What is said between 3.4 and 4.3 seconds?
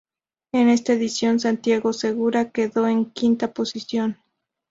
posición.